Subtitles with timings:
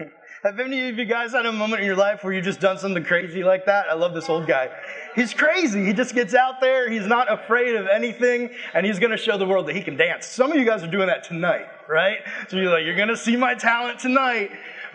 [0.42, 2.78] Have any of you guys had a moment in your life where you just done
[2.78, 3.86] something crazy like that?
[3.90, 4.70] I love this old guy.
[5.14, 5.84] He's crazy.
[5.84, 6.88] He just gets out there.
[6.90, 9.96] He's not afraid of anything, and he's going to show the world that he can
[9.96, 10.26] dance.
[10.26, 12.20] Some of you guys are doing that tonight, right?
[12.48, 14.50] So you're like, you're going to see my talent tonight.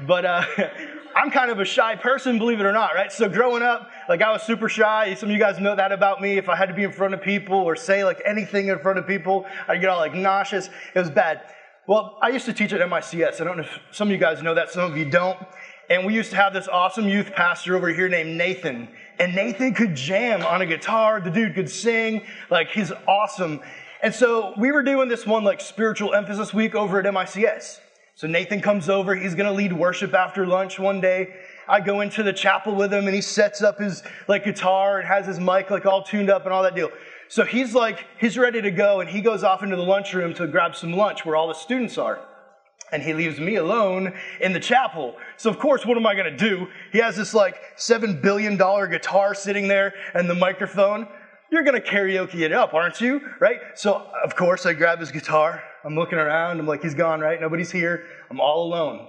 [0.07, 0.44] But uh,
[1.15, 3.12] I'm kind of a shy person, believe it or not, right?
[3.12, 5.13] So growing up, like I was super shy.
[5.13, 6.37] Some of you guys know that about me.
[6.37, 8.97] If I had to be in front of people or say like anything in front
[8.97, 10.69] of people, I'd get all like nauseous.
[10.94, 11.42] It was bad.
[11.88, 13.40] Well, I used to teach at MICS.
[13.40, 15.38] I don't know if some of you guys know that, some of you don't.
[15.88, 18.88] And we used to have this awesome youth pastor over here named Nathan.
[19.20, 21.21] And Nathan could jam on a guitar.
[21.21, 22.23] The dude could sing.
[22.49, 23.62] Like, he's awesome.
[24.02, 27.81] And so we were doing this one, like, spiritual emphasis week over at MICS.
[28.15, 29.13] So Nathan comes over.
[29.13, 31.35] He's going to lead worship after lunch one day.
[31.67, 35.07] I go into the chapel with him and he sets up his, like, guitar and
[35.07, 36.90] has his mic, like, all tuned up and all that deal.
[37.27, 40.47] So he's like, he's ready to go, and he goes off into the lunchroom to
[40.47, 42.20] grab some lunch where all the students are.
[42.91, 45.15] And he leaves me alone in the chapel.
[45.38, 46.67] So of course, what am I gonna do?
[46.91, 51.07] He has this like seven billion dollar guitar sitting there and the microphone.
[51.51, 53.21] You're gonna karaoke it up, aren't you?
[53.40, 53.59] Right?
[53.73, 55.63] So of course, I grab his guitar.
[55.84, 56.59] I'm looking around.
[56.59, 57.41] I'm like, he's gone, right?
[57.41, 58.05] Nobody's here.
[58.29, 59.07] I'm all alone.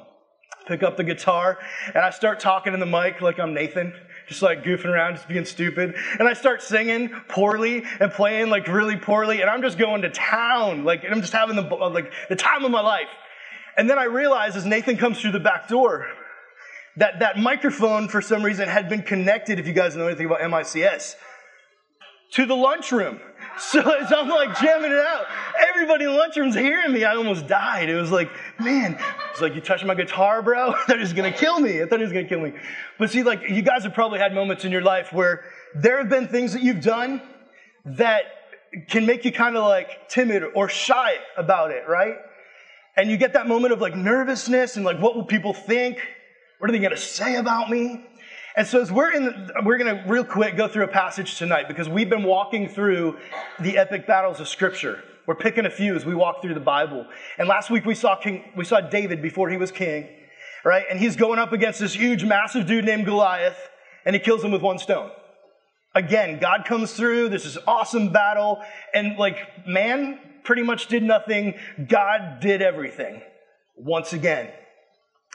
[0.67, 3.92] Pick up the guitar and I start talking in the mic like I'm Nathan
[4.28, 5.94] just like goofing around, just being stupid.
[6.19, 10.10] And I start singing poorly and playing like really poorly, and I'm just going to
[10.10, 13.08] town, like, and I'm just having the uh, like the time of my life.
[13.77, 16.06] And then I realize as Nathan comes through the back door,
[16.97, 19.58] that that microphone for some reason had been connected.
[19.58, 21.14] If you guys know anything about MICS,
[22.32, 23.20] to the lunchroom.
[23.59, 25.27] So as I'm like jamming it out,
[25.71, 27.05] everybody in the lunchroom's hearing me.
[27.05, 27.89] I almost died.
[27.89, 28.99] It was like, man,
[29.31, 30.75] it's like, you touched my guitar, bro?
[30.87, 31.83] He was gonna kill me.
[31.83, 32.53] I thought he was gonna kill me.
[32.99, 36.09] But see, like, you guys have probably had moments in your life where there have
[36.09, 37.23] been things that you've done
[37.84, 38.25] that
[38.89, 42.17] can make you kind of like timid or shy about it, right?
[42.97, 45.99] And you get that moment of like nervousness and like, what will people think?
[46.59, 48.05] What are they gonna say about me?
[48.57, 51.69] And so as we're in, we're going to real quick go through a passage tonight
[51.69, 53.19] because we've been walking through
[53.61, 55.05] the epic battles of Scripture.
[55.27, 57.06] We're picking a few as we walk through the Bible.
[57.37, 60.09] And last week we saw King, we saw David before he was king,
[60.65, 60.84] right?
[60.91, 63.59] And he's going up against this huge, massive dude named Goliath,
[64.06, 65.11] and he kills him with one stone.
[65.95, 67.28] Again, God comes through.
[67.28, 68.62] This is awesome battle,
[68.95, 71.55] and like man pretty much did nothing.
[71.89, 73.21] God did everything
[73.77, 74.50] once again.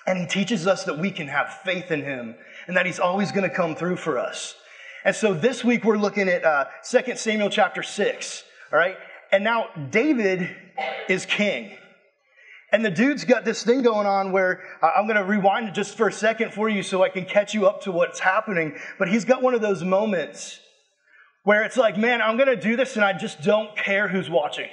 [0.07, 2.35] And he teaches us that we can have faith in him
[2.67, 4.55] and that he's always going to come through for us.
[5.03, 8.97] And so this week we're looking at uh, 2 Samuel chapter 6, all right?
[9.31, 10.55] And now David
[11.09, 11.77] is king.
[12.71, 15.73] And the dude's got this thing going on where uh, I'm going to rewind it
[15.73, 18.77] just for a second for you so I can catch you up to what's happening.
[18.97, 20.59] But he's got one of those moments
[21.43, 24.29] where it's like, man, I'm going to do this and I just don't care who's
[24.29, 24.69] watching.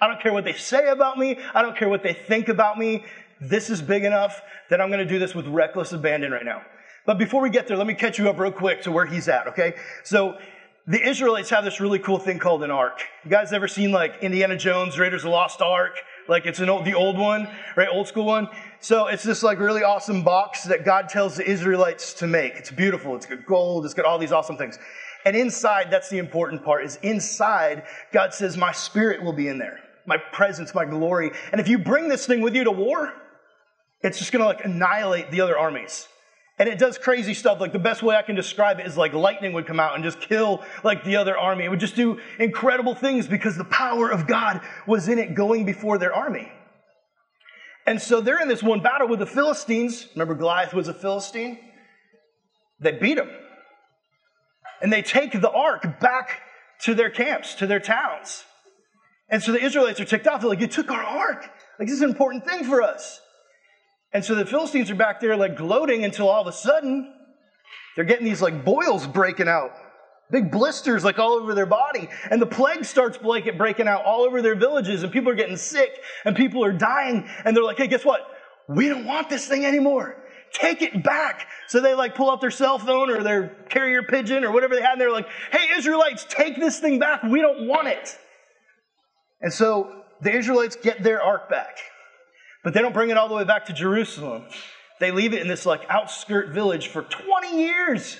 [0.00, 1.38] I don't care what they say about me.
[1.54, 3.04] I don't care what they think about me
[3.40, 4.40] this is big enough
[4.70, 6.62] that I'm going to do this with reckless abandon right now.
[7.06, 9.28] But before we get there, let me catch you up real quick to where he's
[9.28, 9.74] at, okay?
[10.04, 10.38] So
[10.86, 13.02] the Israelites have this really cool thing called an ark.
[13.24, 15.96] You guys ever seen like Indiana Jones, Raiders of the Lost Ark?
[16.28, 17.88] Like it's an old, the old one, right?
[17.90, 18.48] Old school one.
[18.80, 22.54] So it's this like really awesome box that God tells the Israelites to make.
[22.54, 23.16] It's beautiful.
[23.16, 23.84] It's got gold.
[23.84, 24.78] It's got all these awesome things.
[25.24, 29.58] And inside, that's the important part, is inside, God says, my spirit will be in
[29.58, 29.80] there.
[30.06, 31.32] My presence, my glory.
[31.52, 33.12] And if you bring this thing with you to war,
[34.02, 36.06] it's just going to like annihilate the other armies.
[36.58, 37.60] And it does crazy stuff.
[37.60, 40.02] Like the best way I can describe it is like lightning would come out and
[40.02, 41.64] just kill like the other army.
[41.64, 45.64] It would just do incredible things because the power of God was in it going
[45.64, 46.50] before their army.
[47.86, 50.08] And so they're in this one battle with the Philistines.
[50.14, 51.58] Remember, Goliath was a Philistine?
[52.80, 53.30] They beat him.
[54.82, 56.42] And they take the ark back
[56.82, 58.44] to their camps, to their towns.
[59.30, 60.40] And so the Israelites are ticked off.
[60.40, 61.48] They're like, You took our ark.
[61.78, 63.20] Like, this is an important thing for us.
[64.12, 67.12] And so the Philistines are back there like gloating until all of a sudden
[67.94, 69.72] they're getting these like boils breaking out.
[70.30, 72.08] Big blisters like all over their body.
[72.30, 75.90] And the plague starts breaking out all over their villages and people are getting sick
[76.24, 77.28] and people are dying.
[77.44, 78.20] And they're like, hey, guess what?
[78.68, 80.16] We don't want this thing anymore.
[80.52, 81.46] Take it back.
[81.66, 84.82] So they like pull out their cell phone or their carrier pigeon or whatever they
[84.82, 87.22] had and they're like, hey, Israelites, take this thing back.
[87.22, 88.16] We don't want it.
[89.40, 91.78] And so the Israelites get their ark back.
[92.64, 94.44] But they don't bring it all the way back to Jerusalem.
[95.00, 98.18] They leave it in this like outskirt village for 20 years.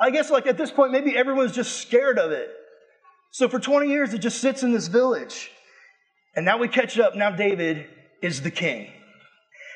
[0.00, 2.50] I guess like at this point, maybe everyone's just scared of it.
[3.30, 5.50] So for 20 years, it just sits in this village.
[6.34, 7.14] And now we catch up.
[7.16, 7.86] Now David
[8.22, 8.90] is the king.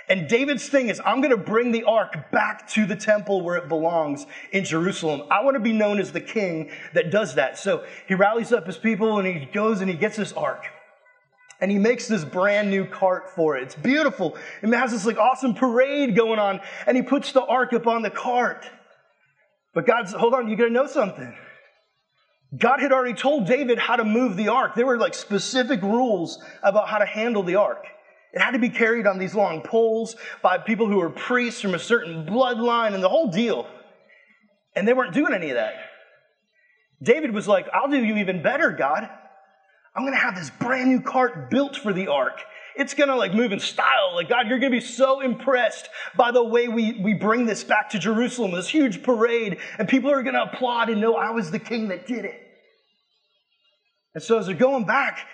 [0.09, 3.57] And David's thing is, I'm going to bring the ark back to the temple where
[3.57, 5.23] it belongs in Jerusalem.
[5.31, 7.57] I want to be known as the king that does that.
[7.57, 10.67] So he rallies up his people and he goes and he gets this ark.
[11.63, 13.63] And he makes this brand new cart for it.
[13.63, 14.37] It's beautiful.
[14.63, 18.03] It has this like awesome parade going on, and he puts the ark up on
[18.03, 18.67] the cart.
[19.73, 21.33] But God's, hold on, you gotta know something.
[22.59, 24.75] God had already told David how to move the ark.
[24.75, 27.87] There were like specific rules about how to handle the ark.
[28.33, 31.75] It had to be carried on these long poles by people who were priests from
[31.75, 33.69] a certain bloodline and the whole deal.
[34.75, 35.75] And they weren't doing any of that.
[37.01, 39.09] David was like, I'll do you even better, God.
[39.95, 42.41] I'm going to have this brand new cart built for the ark.
[42.75, 44.15] It's going to like move in style.
[44.15, 47.63] Like, God, you're going to be so impressed by the way we, we bring this
[47.63, 51.31] back to Jerusalem, this huge parade, and people are going to applaud and know I
[51.31, 52.41] was the king that did it.
[54.15, 55.27] And so as they're going back,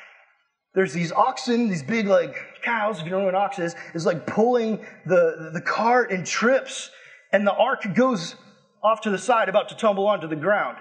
[0.74, 3.74] there's these oxen, these big like cows, if you don't know what an ox is,
[3.94, 6.90] is like pulling the, the cart and trips,
[7.32, 8.34] and the ark goes
[8.82, 10.78] off to the side, about to tumble onto the ground.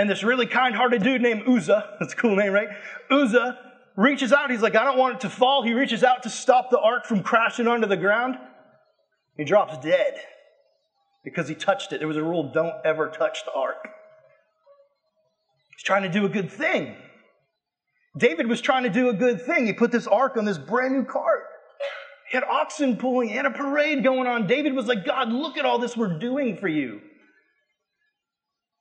[0.00, 2.70] And this really kind hearted dude named Uzzah, that's a cool name, right?
[3.10, 3.58] Uzzah
[3.96, 4.50] reaches out.
[4.50, 5.62] He's like, I don't want it to fall.
[5.62, 8.38] He reaches out to stop the ark from crashing onto the ground.
[9.36, 10.14] He drops dead
[11.22, 11.98] because he touched it.
[11.98, 13.90] There was a rule don't ever touch the ark.
[15.76, 16.96] He's trying to do a good thing.
[18.16, 19.66] David was trying to do a good thing.
[19.66, 21.44] He put this ark on this brand new cart.
[22.30, 24.46] He had oxen pulling, he had a parade going on.
[24.46, 27.02] David was like, God, look at all this we're doing for you.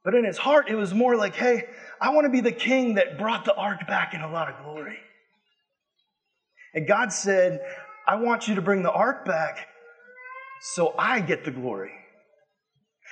[0.04, 1.66] But in his heart, it was more like, hey,
[2.00, 4.64] I want to be the king that brought the ark back in a lot of
[4.64, 4.98] glory.
[6.74, 7.60] And God said,
[8.08, 9.68] I want you to bring the ark back
[10.62, 11.92] so I get the glory.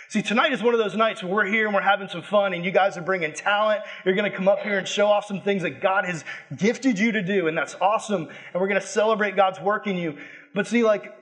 [0.10, 2.54] See, tonight is one of those nights where we're here and we're having some fun,
[2.54, 3.82] and you guys are bringing talent.
[4.06, 6.24] You're going to come up here and show off some things that God has
[6.56, 8.24] gifted you to do, and that's awesome.
[8.24, 10.18] And we're going to celebrate God's work in you.
[10.54, 11.14] But see, like,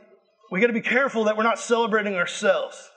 [0.51, 2.91] we got to be careful that we're not celebrating ourselves.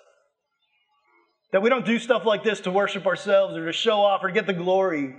[1.52, 4.30] That we don't do stuff like this to worship ourselves or to show off or
[4.30, 5.14] get the glory.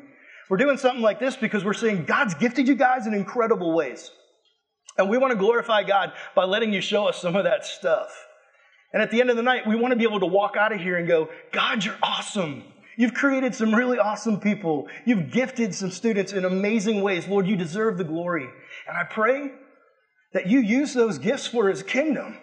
[0.49, 4.11] We're doing something like this because we're saying God's gifted you guys in incredible ways.
[4.97, 8.09] And we want to glorify God by letting you show us some of that stuff.
[8.91, 10.73] And at the end of the night, we want to be able to walk out
[10.73, 12.63] of here and go, God, you're awesome.
[12.97, 14.87] You've created some really awesome people.
[15.05, 17.27] You've gifted some students in amazing ways.
[17.27, 18.49] Lord, you deserve the glory.
[18.87, 19.51] And I pray
[20.33, 22.37] that you use those gifts for his kingdom,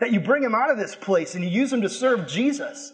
[0.00, 2.92] that you bring them out of this place and you use them to serve Jesus.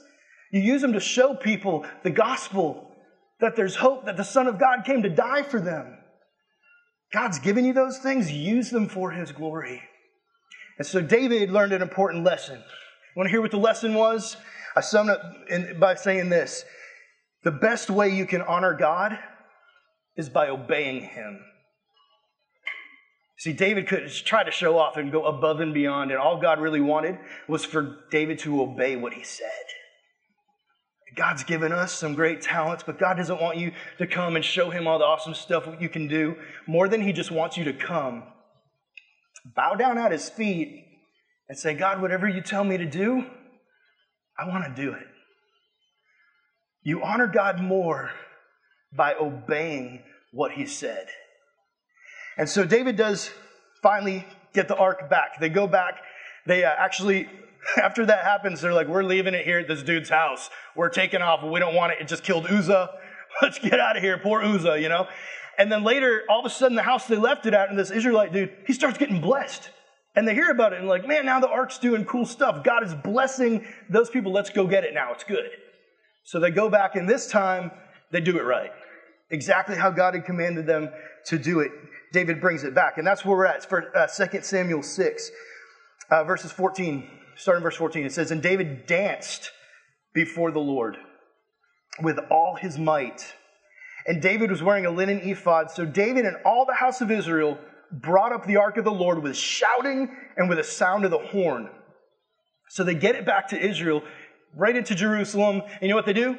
[0.53, 2.93] You use them to show people the gospel,
[3.41, 5.99] that there's hope, that the Son of God came to die for them.
[7.13, 9.83] God's given you those things, use them for his glory.
[10.79, 12.57] And so David learned an important lesson.
[12.57, 14.37] You Want to hear what the lesson was?
[14.75, 15.21] I sum up
[15.79, 16.65] by saying this
[17.45, 19.19] The best way you can honor God
[20.17, 21.41] is by obeying Him.
[23.39, 26.61] See, David could try to show off and go above and beyond, and all God
[26.61, 27.19] really wanted
[27.49, 29.47] was for David to obey what He said.
[31.15, 34.71] God's given us some great talents, but God doesn't want you to come and show
[34.71, 36.37] Him all the awesome stuff you can do
[36.67, 38.25] more than He just wants you to come.
[39.57, 40.87] Bow down at His feet
[41.49, 43.27] and say, God, whatever you tell me to do,
[44.39, 45.07] I want to do it.
[46.83, 48.11] You honor God more
[48.93, 51.07] by obeying what he said.
[52.37, 53.31] And so David does
[53.83, 55.41] finally get the ark back.
[55.41, 56.01] They go back.
[56.47, 57.29] They uh, actually,
[57.83, 60.51] after that happens, they're like, we're leaving it here at this dude's house.
[60.75, 61.43] We're taking off.
[61.43, 61.99] We don't want it.
[62.01, 62.91] It just killed Uzzah.
[63.43, 64.19] Let's get out of here.
[64.19, 65.07] Poor Uzzah, you know?
[65.59, 67.91] And then later, all of a sudden, the house they left it at, and this
[67.91, 69.71] Israelite dude, he starts getting blessed.
[70.15, 72.65] And they hear about it and like, man, now the ark's doing cool stuff.
[72.65, 74.31] God is blessing those people.
[74.31, 75.13] Let's go get it now.
[75.13, 75.51] It's good.
[76.25, 77.71] So they go back, and this time
[78.11, 78.71] they do it right.
[79.31, 80.91] Exactly how God had commanded them
[81.27, 81.73] to do it.
[82.13, 82.99] David brings it back.
[82.99, 83.57] And that's where we're at.
[83.57, 85.31] It's for uh, 2 Samuel 6,
[86.11, 88.07] uh, verses 14, starting verse 14.
[88.07, 89.51] It says, And David danced
[90.15, 90.97] before the Lord
[92.03, 93.35] with all his might.
[94.07, 95.71] And David was wearing a linen ephod.
[95.71, 97.59] So David and all the house of Israel
[97.93, 101.19] brought up the ark of the Lord with shouting and with a sound of the
[101.19, 101.69] horn.
[102.69, 104.03] So they get it back to Israel,
[104.57, 105.61] right into Jerusalem.
[105.61, 106.37] And you know what they do?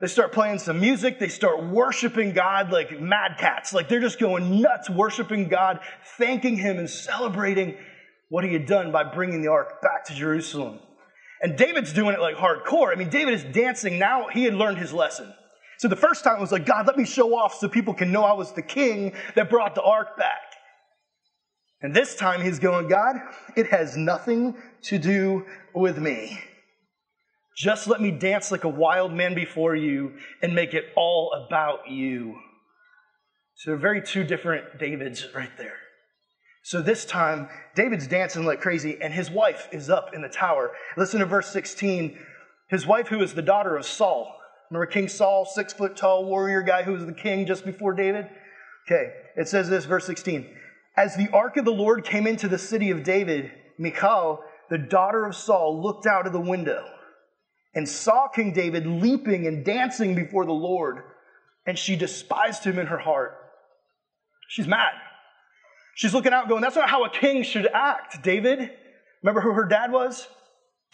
[0.00, 1.20] They start playing some music.
[1.20, 3.72] They start worshiping God like mad cats.
[3.72, 5.78] Like they're just going nuts, worshiping God,
[6.18, 7.76] thanking Him, and celebrating
[8.32, 10.78] what He had done by bringing the ark back to Jerusalem.
[11.42, 12.90] And David's doing it like hardcore.
[12.90, 14.28] I mean, David is dancing now.
[14.28, 15.30] He had learned his lesson.
[15.76, 18.10] So the first time it was like, God, let me show off so people can
[18.10, 20.40] know I was the king that brought the ark back.
[21.82, 23.16] And this time he's going, God,
[23.54, 26.40] it has nothing to do with me.
[27.54, 31.90] Just let me dance like a wild man before you and make it all about
[31.90, 32.38] you.
[33.56, 35.81] So, very two different Davids right there.
[36.62, 40.70] So, this time, David's dancing like crazy, and his wife is up in the tower.
[40.96, 42.16] Listen to verse 16.
[42.68, 44.38] His wife, who is the daughter of Saul.
[44.70, 48.26] Remember King Saul, six foot tall warrior guy who was the king just before David?
[48.86, 50.48] Okay, it says this, verse 16.
[50.96, 55.26] As the ark of the Lord came into the city of David, Michal, the daughter
[55.26, 56.84] of Saul, looked out of the window
[57.74, 61.02] and saw King David leaping and dancing before the Lord,
[61.66, 63.36] and she despised him in her heart.
[64.48, 64.92] She's mad.
[65.94, 68.70] She's looking out, going, That's not how a king should act, David.
[69.22, 70.26] Remember who her dad was?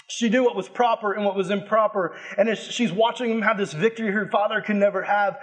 [0.09, 2.17] She knew what was proper and what was improper.
[2.37, 5.39] And as she's watching him have this victory her father could never have,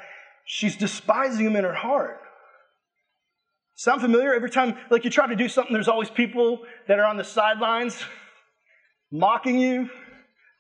[0.46, 2.20] she's despising him in her heart.
[3.76, 4.34] Sound familiar?
[4.34, 7.24] Every time, like you try to do something, there's always people that are on the
[7.24, 8.02] sidelines
[9.12, 9.90] mocking you,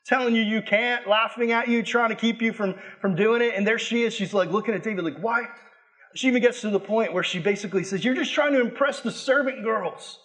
[0.05, 3.53] telling you you can't, laughing at you, trying to keep you from, from doing it.
[3.55, 4.13] And there she is.
[4.13, 5.47] She's like looking at David, like, why?
[6.15, 9.01] She even gets to the point where she basically says, You're just trying to impress
[9.01, 10.19] the servant girls.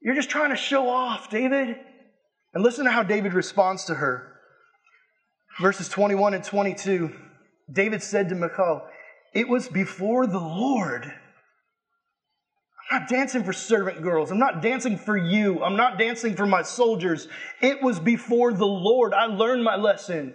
[0.00, 1.76] You're just trying to show off, David.
[2.54, 4.36] And listen to how David responds to her.
[5.60, 7.14] Verses 21 and 22.
[7.72, 8.82] David said to Michal,
[9.34, 11.12] It was before the Lord
[12.90, 14.32] I'm not dancing for servant girls.
[14.32, 15.62] I'm not dancing for you.
[15.62, 17.28] I'm not dancing for my soldiers.
[17.60, 19.14] It was before the Lord.
[19.14, 20.34] I learned my lesson.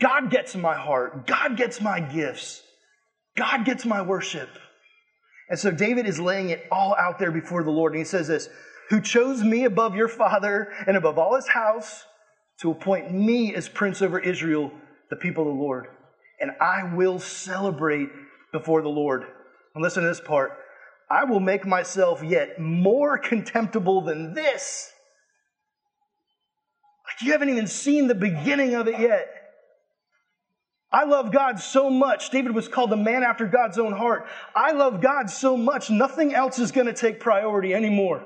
[0.00, 1.26] God gets my heart.
[1.28, 2.62] God gets my gifts.
[3.36, 4.48] God gets my worship.
[5.48, 7.92] And so David is laying it all out there before the Lord.
[7.92, 8.48] And he says this
[8.90, 12.04] Who chose me above your father and above all his house
[12.60, 14.70] to appoint me as prince over Israel,
[15.10, 15.86] the people of the Lord.
[16.40, 18.08] And I will celebrate
[18.52, 19.24] before the Lord.
[19.74, 20.52] And listen to this part.
[21.10, 24.90] I will make myself yet more contemptible than this.
[27.06, 29.28] Like you haven't even seen the beginning of it yet.
[30.94, 32.30] I love God so much.
[32.30, 34.28] David was called the man after God's own heart.
[34.54, 38.24] I love God so much, nothing else is going to take priority anymore.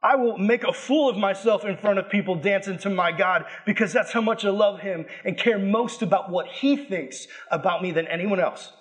[0.00, 3.46] I will make a fool of myself in front of people dancing to my God
[3.66, 7.82] because that's how much I love Him and care most about what He thinks about
[7.82, 8.72] me than anyone else.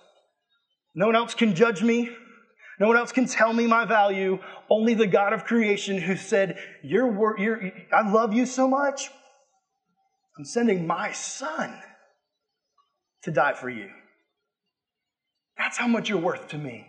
[0.93, 2.11] No one else can judge me.
[2.79, 4.37] No one else can tell me my value.
[4.69, 9.09] Only the God of creation who said, you're, you're, I love you so much.
[10.37, 11.81] I'm sending my son
[13.23, 13.89] to die for you.
[15.57, 16.87] That's how much you're worth to me.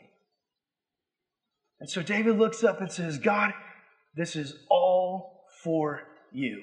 [1.80, 3.52] And so David looks up and says, God,
[4.14, 6.62] this is all for you.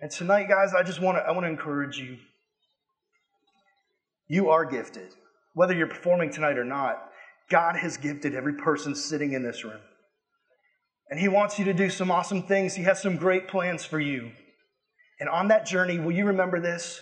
[0.00, 2.18] And tonight, guys, I just want to I want to encourage you.
[4.28, 5.12] You are gifted
[5.56, 7.02] whether you're performing tonight or not,
[7.48, 9.80] God has gifted every person sitting in this room.
[11.08, 12.74] And He wants you to do some awesome things.
[12.74, 14.32] He has some great plans for you.
[15.18, 17.00] And on that journey, will you remember this?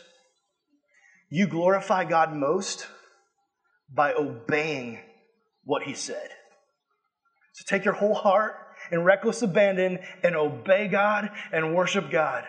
[1.35, 2.87] You glorify God most
[3.93, 5.01] by obeying
[5.65, 6.29] what He said.
[7.55, 8.55] So take your whole heart
[8.93, 12.45] in reckless abandon and obey God and worship God.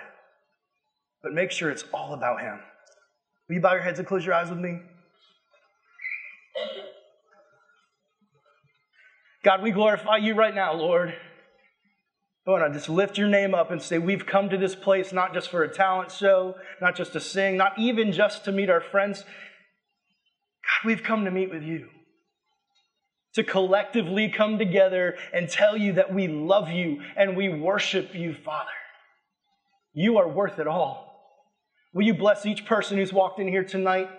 [1.24, 2.60] But make sure it's all about Him.
[3.50, 4.82] Will you bow your heads and close your eyes with me?
[9.44, 11.16] God, we glorify you right now, Lord.
[12.48, 15.34] Lord, I just lift your name up and say, We've come to this place not
[15.34, 18.82] just for a talent show, not just to sing, not even just to meet our
[18.82, 19.24] friends.
[19.24, 21.90] God, we've come to meet with you.
[23.34, 28.34] To collectively come together and tell you that we love you and we worship you,
[28.34, 28.70] Father.
[29.94, 31.06] You are worth it all.
[31.94, 34.10] Will you bless each person who's walked in here tonight?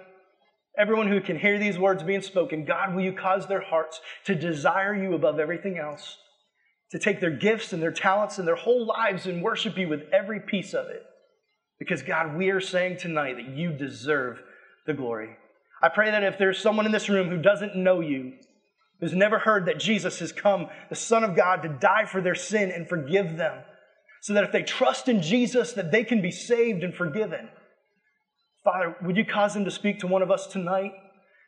[0.78, 4.34] Everyone who can hear these words being spoken, God, will you cause their hearts to
[4.34, 6.16] desire you above everything else,
[6.90, 10.02] to take their gifts and their talents and their whole lives and worship you with
[10.12, 11.02] every piece of it?
[11.78, 14.40] Because, God, we are saying tonight that you deserve
[14.86, 15.36] the glory.
[15.82, 18.32] I pray that if there's someone in this room who doesn't know you,
[19.00, 22.34] who's never heard that Jesus has come, the Son of God, to die for their
[22.34, 23.62] sin and forgive them,
[24.22, 27.48] so that if they trust in Jesus, that they can be saved and forgiven.
[28.64, 30.92] Father, would you cause them to speak to one of us tonight?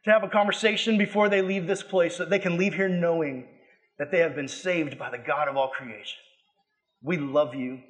[0.05, 2.89] To have a conversation before they leave this place so that they can leave here
[2.89, 3.47] knowing
[3.99, 6.19] that they have been saved by the God of all creation.
[7.03, 7.81] We love you.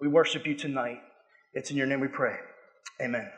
[0.00, 1.00] We worship you tonight.
[1.54, 2.36] It's in your name we pray.
[3.00, 3.28] Amen.